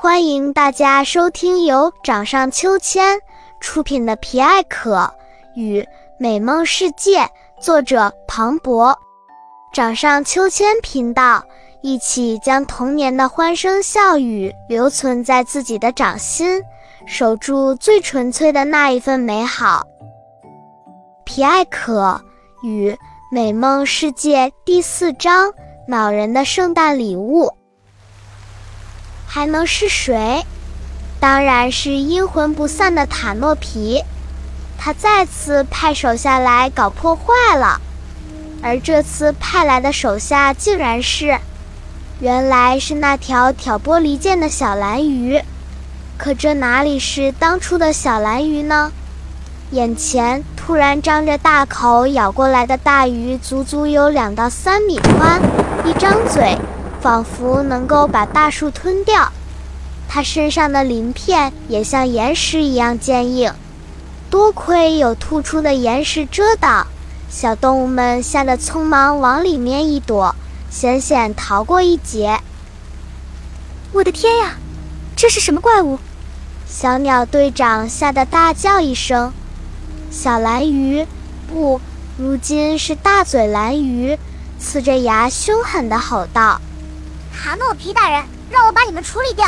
[0.00, 3.20] 欢迎大家收听由掌上秋千
[3.58, 5.12] 出品的《皮艾可
[5.56, 5.84] 与
[6.20, 7.22] 美梦世界》，
[7.60, 8.96] 作者庞博。
[9.72, 11.44] 掌上秋千频道，
[11.80, 16.62] 一起将童年的欢声笑语留存在自己的掌心，
[17.04, 19.84] 守住最纯粹的那一份美好。
[21.24, 22.20] 《皮艾可
[22.62, 22.96] 与
[23.32, 25.52] 美梦世界》第四章：
[25.88, 27.52] 恼人的圣诞礼物。
[29.30, 30.44] 还能是谁？
[31.20, 34.02] 当然是阴魂不散的塔诺皮。
[34.78, 37.80] 他再次派手下来搞破坏了，
[38.62, 41.38] 而这次派来的手下竟然是……
[42.20, 45.42] 原来是那条挑拨离间的小蓝鱼。
[46.16, 48.90] 可这哪里是当初的小蓝鱼呢？
[49.72, 55.40] 眼前突然张着大口咬过来的大鱼，足足有两到三米宽，
[55.84, 56.56] 一张嘴。
[57.00, 59.32] 仿佛能够把大树吞掉，
[60.08, 63.52] 它身上的鳞片也像岩石一样坚硬。
[64.30, 66.86] 多亏有突出的岩石遮挡，
[67.30, 70.34] 小动物们吓得匆忙往里面一躲，
[70.70, 72.40] 险险逃过一劫。
[73.92, 74.56] 我的天呀，
[75.16, 75.98] 这是什么怪物？
[76.66, 79.32] 小鸟队长吓得大叫一声。
[80.10, 81.06] 小蓝鱼，
[81.48, 81.80] 不，
[82.18, 84.18] 如今是大嘴蓝鱼，
[84.60, 86.60] 呲着牙凶狠地吼道。
[87.40, 89.46] 塔诺皮大人，让我把你们处理掉，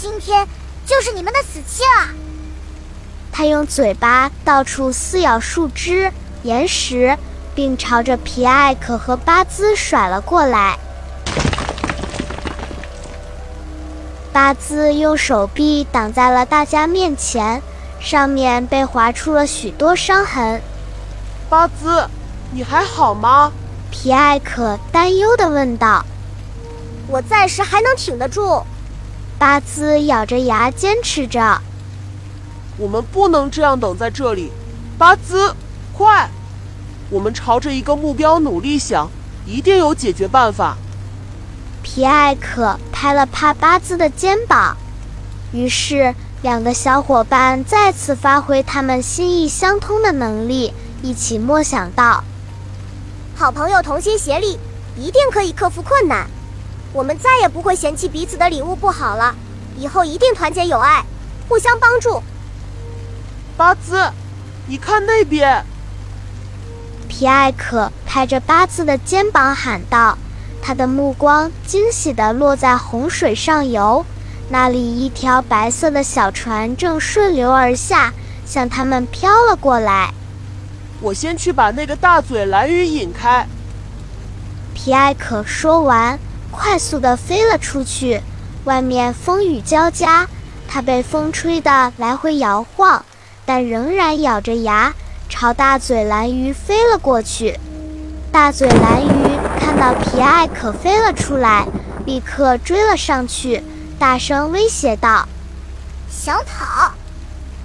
[0.00, 0.46] 今天
[0.86, 2.14] 就是你们的死期了。
[3.32, 6.12] 他用嘴巴到处撕咬树枝、
[6.44, 7.18] 岩石，
[7.52, 10.78] 并朝着皮埃可和巴兹甩了过来。
[14.32, 17.60] 巴兹用手臂挡在了大家面前，
[17.98, 20.62] 上面被划出了许多伤痕。
[21.48, 22.08] 巴兹，
[22.52, 23.52] 你还好吗？
[23.90, 26.04] 皮埃可担忧地问道。
[27.06, 28.62] 我暂时还能挺得住，
[29.38, 31.60] 巴兹咬着牙坚持着。
[32.76, 34.50] 我们不能这样等在这里，
[34.98, 35.54] 巴兹，
[35.92, 36.28] 快！
[37.10, 39.08] 我们朝着一个目标努力想，
[39.46, 40.76] 一定有解决办法。
[41.82, 44.76] 皮艾可拍了拍巴兹的肩膀，
[45.52, 50.72] 于是两个小伙伴再次发挥他们心意相通的能力，
[51.02, 52.24] 一起默想到
[53.36, 54.58] ：“好朋友同心协力，
[54.96, 56.26] 一定可以克服困难。”
[56.94, 59.34] 我们再也不会嫌弃彼此的礼物不好了，
[59.76, 61.04] 以后一定团结友爱，
[61.48, 62.22] 互相帮助。
[63.56, 64.10] 巴兹，
[64.68, 65.64] 你看那边！
[67.08, 70.16] 皮艾可拍着巴兹的肩膀喊道，
[70.62, 74.06] 他的目光惊喜地落在洪水上游，
[74.48, 78.12] 那里一条白色的小船正顺流而下，
[78.46, 80.14] 向他们飘了过来。
[81.00, 83.46] 我先去把那个大嘴蓝鱼引开。
[84.72, 86.16] 皮艾可说完。
[86.56, 88.22] 快速地飞了出去，
[88.62, 90.28] 外面风雨交加，
[90.68, 93.04] 它被风吹得来回摇晃，
[93.44, 94.94] 但仍然咬着牙
[95.28, 97.58] 朝大嘴蓝鱼飞了过去。
[98.30, 101.66] 大嘴蓝鱼看到皮艾可飞了出来，
[102.06, 103.62] 立刻追了上去，
[103.98, 105.28] 大声威胁道
[106.08, 106.94] ：“想跑，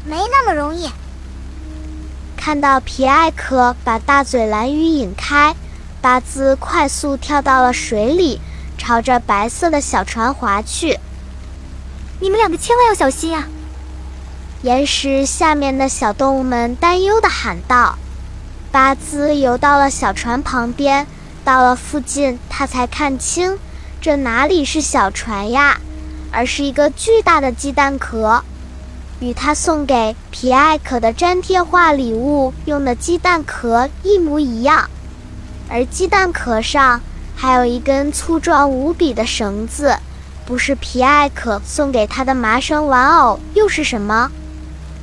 [0.04, 0.90] 没那么容易。”
[2.36, 5.56] 看到皮艾可把大嘴蓝鱼引开，
[6.02, 8.42] 八字快速跳到了水里。
[8.80, 10.98] 朝着白色的小船划去，
[12.20, 13.48] 你们两个千万要小心啊！
[14.64, 18.00] 岩石下面的小动物们担忧地喊道。
[18.72, 21.06] 巴兹游到了小船旁边，
[21.44, 23.60] 到了附近，他才看清，
[24.02, 25.80] 这哪里是小船呀，
[26.32, 28.44] 而是一个巨大的鸡蛋壳，
[29.20, 34.90] 与他送给皮艾可的粘贴画礼物用的鸡蛋壳一模一样，
[35.70, 37.02] 而鸡蛋壳上。
[37.42, 39.98] 还有一根粗壮无比的绳子，
[40.46, 44.30] 不是皮艾可送给他的麻绳玩偶，又是什么？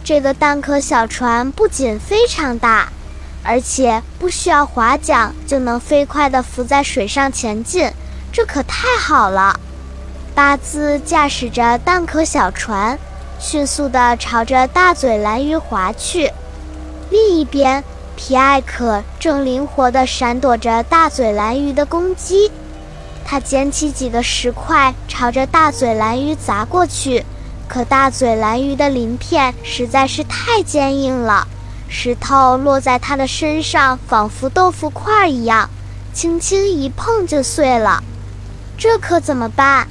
[0.04, 2.92] 这个蛋壳小船不仅非常大，
[3.42, 7.91] 而且不需要划桨就能飞快地浮在水上前进，
[8.30, 9.58] 这可太好了！
[10.34, 12.98] 八字驾驶着蛋壳小船，
[13.38, 16.30] 迅速地朝着大嘴蓝鱼划去。
[17.09, 17.83] 另一边。
[18.16, 22.51] 皮艾可正灵活地闪躲着大嘴蓝鱼的攻击，
[23.24, 27.24] 他捡起几个石块，朝着大嘴蓝鱼砸过去。
[27.68, 31.47] 可大嘴蓝鱼的鳞片实在是太坚硬了，
[31.89, 35.69] 石头落在他的身上，仿佛豆腐块一样，
[36.15, 38.03] 轻轻一碰就碎了。
[38.78, 39.89] 这可怎么办？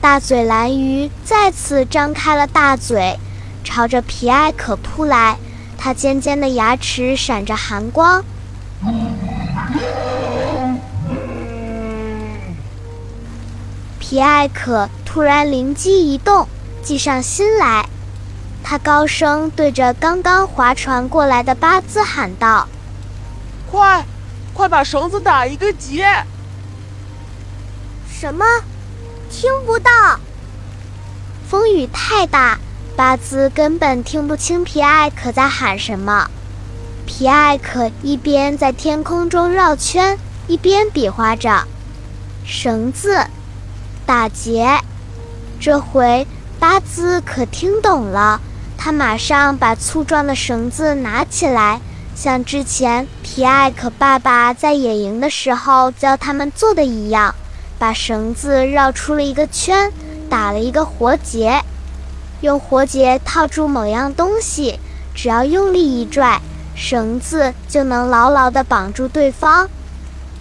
[0.00, 3.18] 大嘴蓝鱼再次张开了大嘴，
[3.62, 5.36] 朝着皮艾可扑来。
[5.84, 8.24] 它尖尖的牙齿闪着寒光，
[13.98, 16.46] 皮艾可突然灵机一动，
[16.84, 17.84] 计上心来。
[18.62, 22.68] 他高声对着刚刚划船过来的巴兹喊道
[23.68, 24.06] ：“快，
[24.54, 26.06] 快把绳子打一个结！”
[28.08, 28.44] 什么？
[29.28, 29.90] 听不到。
[31.50, 32.60] 风雨太大，
[32.96, 36.28] 巴兹根本听不清皮埃可在喊什么。
[37.06, 41.64] 皮埃可一边在天空中绕圈，一边比划着
[42.44, 43.26] 绳子
[44.06, 44.78] 打结。
[45.58, 46.26] 这回
[46.58, 48.40] 巴兹可听懂了。
[48.76, 51.80] 他马上把粗壮的绳子拿起来，
[52.16, 57.34] 像之前皮埃可爸爸在野营的时候教他们做的一样，
[57.78, 59.92] 把绳子绕出了一个圈，
[60.28, 61.62] 打了一个活结，
[62.42, 64.78] 用活结套住某样东西，
[65.14, 66.40] 只要用力一拽，
[66.74, 69.68] 绳子就能牢牢地绑住对方。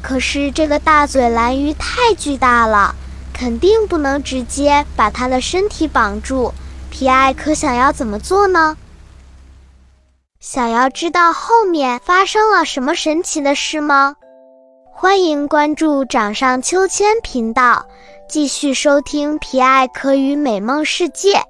[0.02, 2.96] 可是这个大嘴蓝鱼太巨大了，
[3.32, 6.54] 肯定不能直接把它的身体绑住。
[6.90, 8.76] 皮埃可想要怎么做呢？
[10.40, 14.16] 想要知道后面发生了什么神奇的事吗？
[14.92, 17.86] 欢迎关注掌上秋千频道，
[18.28, 21.44] 继续收听皮埃可与美梦世界。